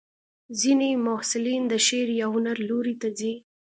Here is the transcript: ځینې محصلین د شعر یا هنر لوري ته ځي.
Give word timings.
ځینې 0.59 0.89
محصلین 1.05 1.63
د 1.67 1.73
شعر 1.87 2.09
یا 2.19 2.27
هنر 2.33 2.57
لوري 2.69 2.95
ته 3.01 3.07
ځي. 3.17 3.33